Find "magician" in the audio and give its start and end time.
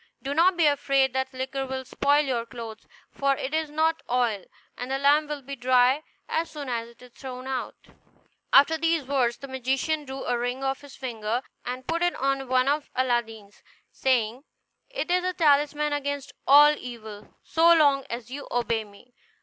9.47-10.05